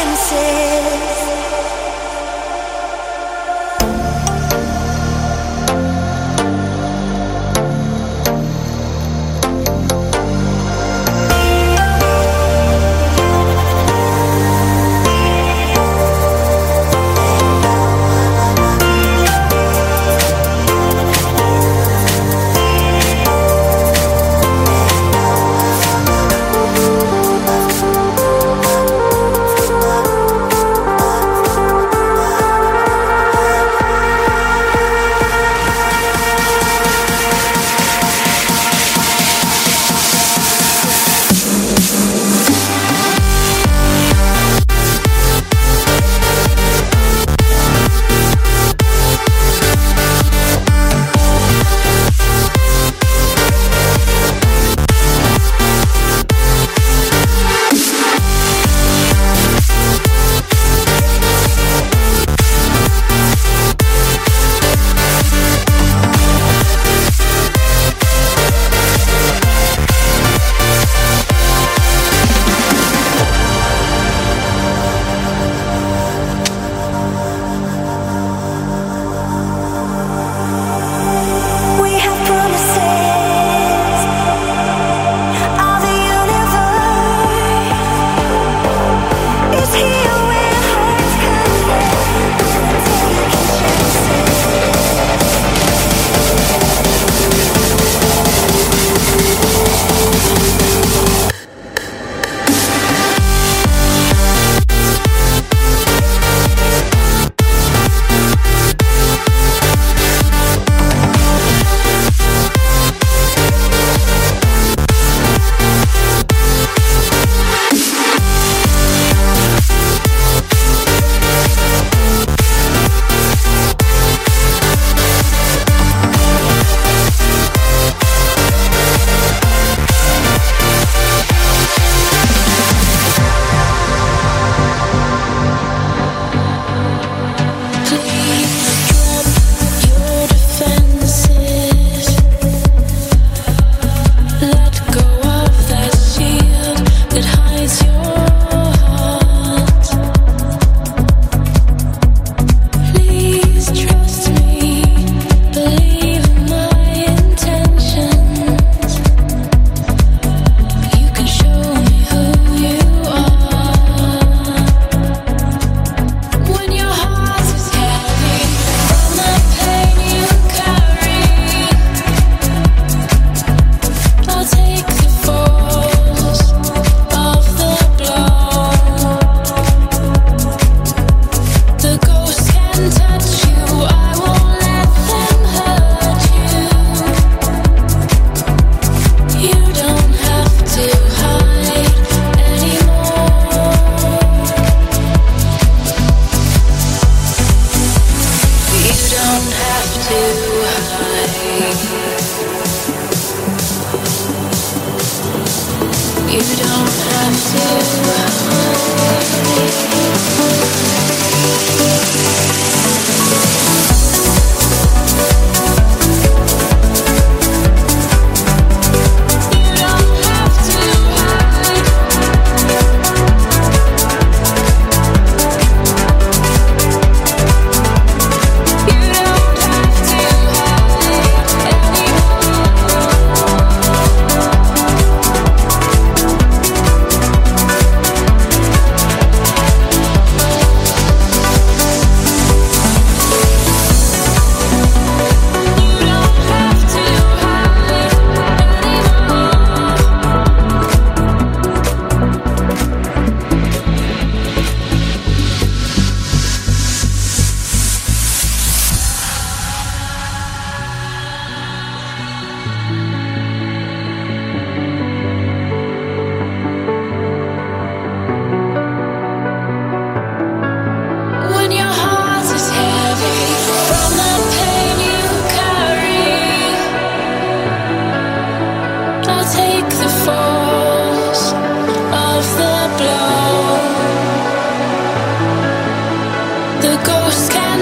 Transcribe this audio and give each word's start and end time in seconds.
fantasy 0.00 0.59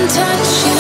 touch 0.09 0.67
you. 0.67 0.78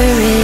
Victory 0.00 0.39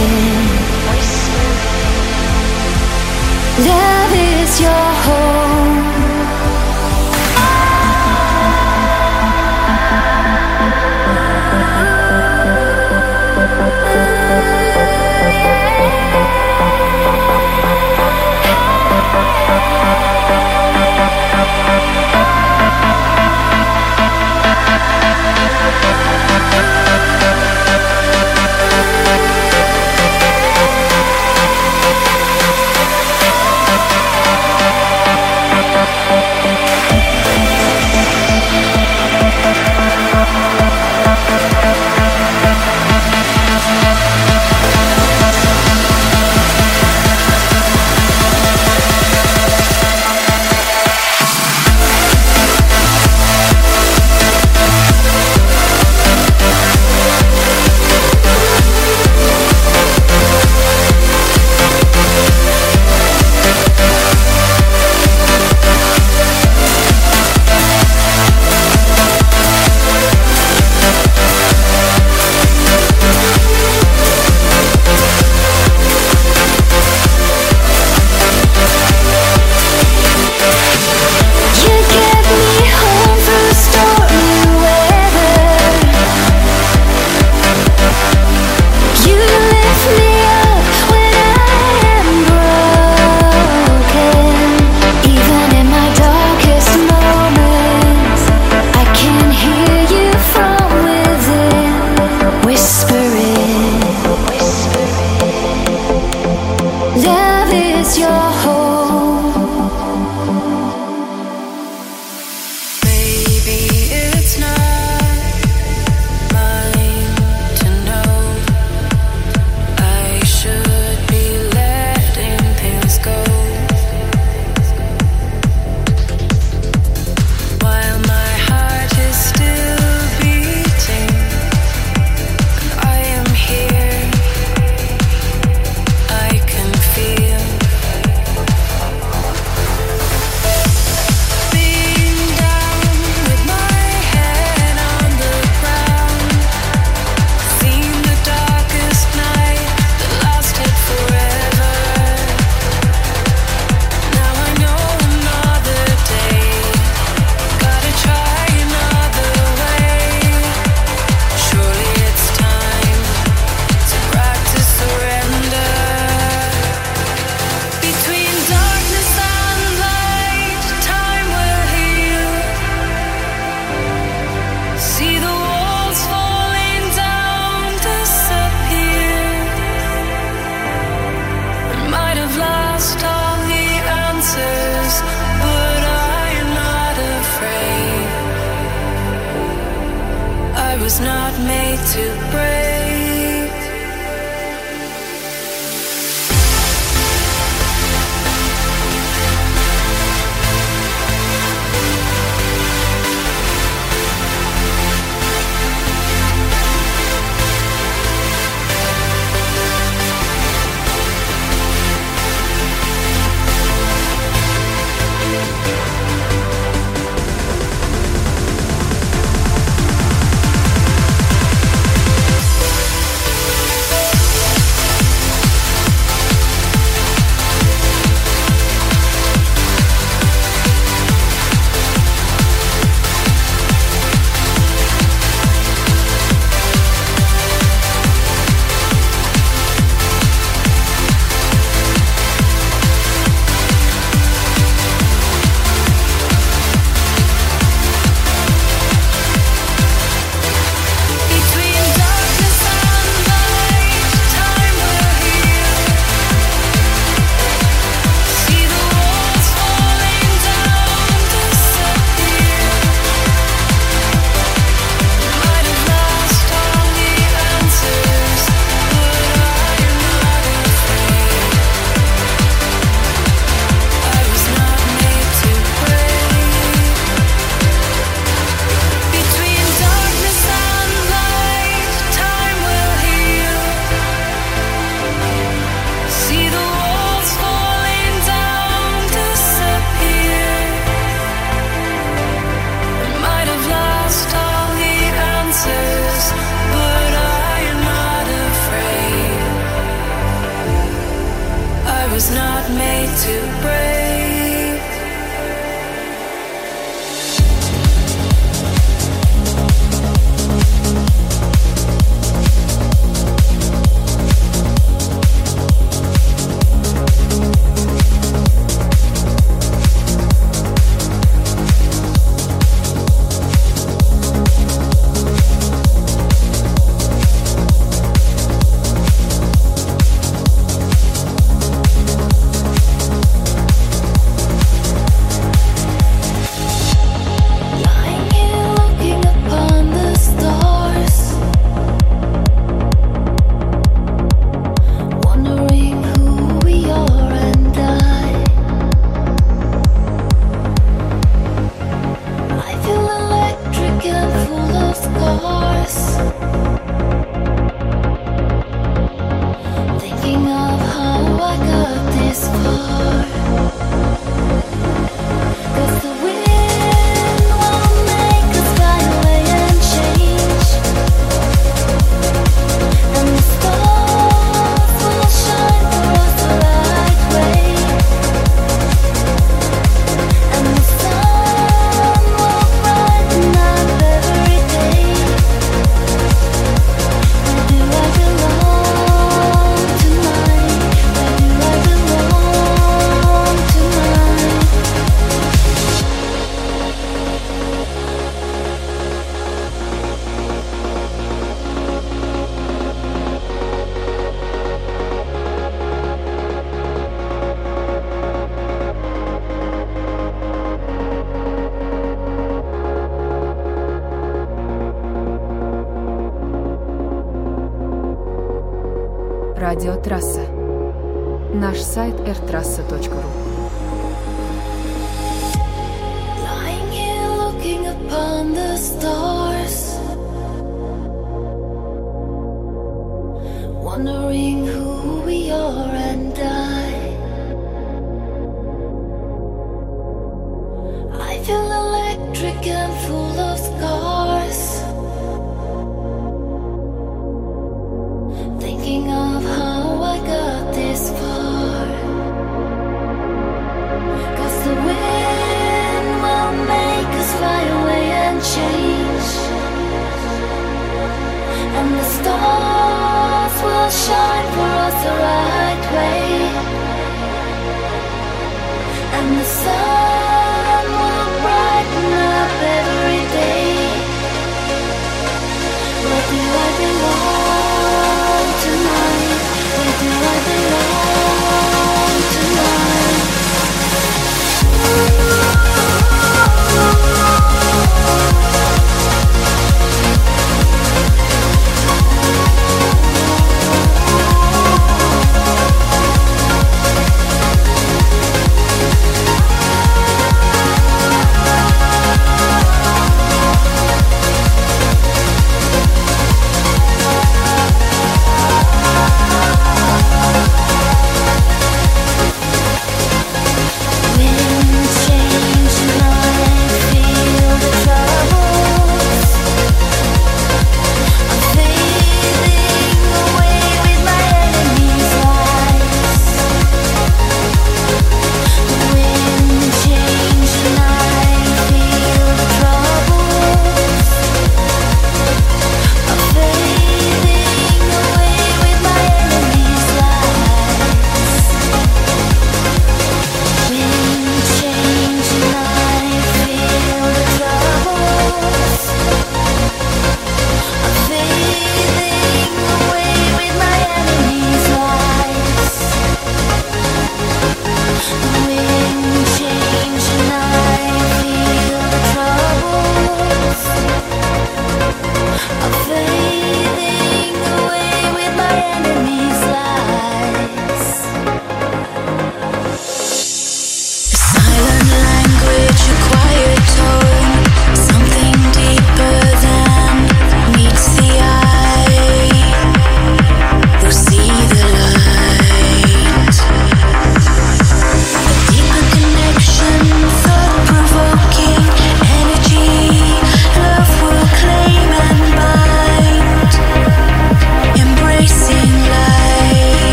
the 465.07 465.13
right 465.13 465.93
way. 465.93 466.46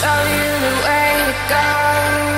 show 0.00 0.20
you 0.36 0.50
the 0.64 0.74
way 0.84 1.12
to 1.26 1.34
go. 1.48 2.35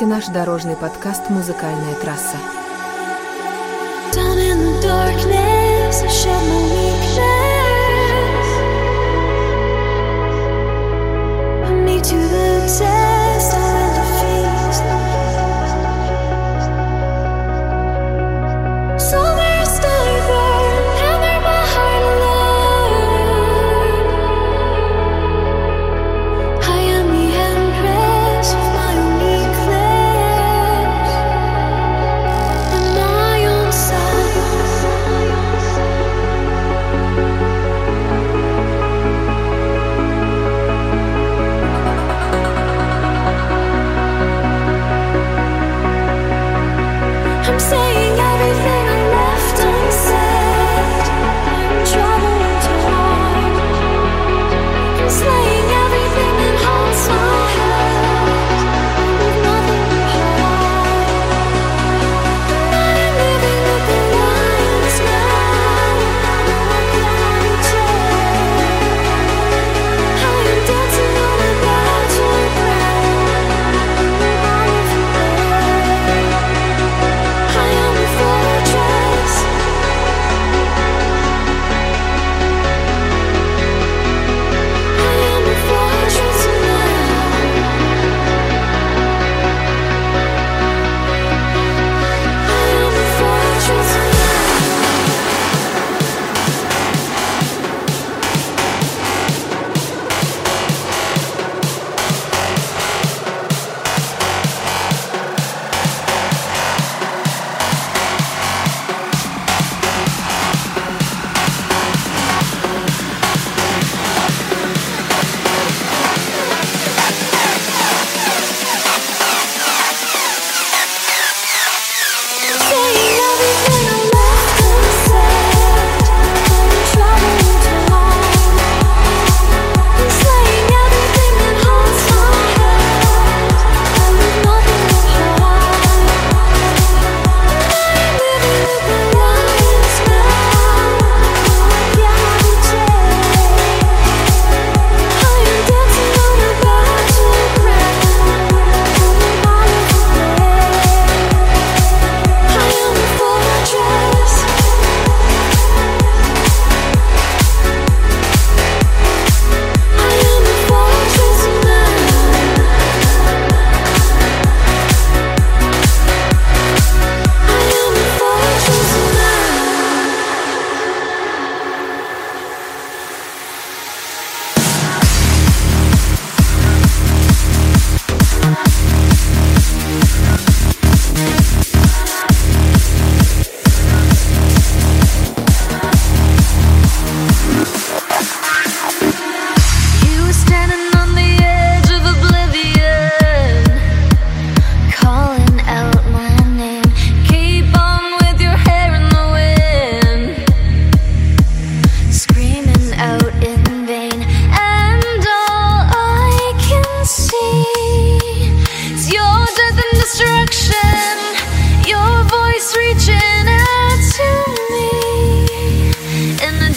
Слушайте 0.00 0.16
наш 0.16 0.34
дорожный 0.34 0.76
подкаст 0.76 1.28
«Музыкальная 1.28 1.94
трасса». 1.94 2.38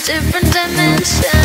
different 0.05 0.51
dimensions. 0.51 1.42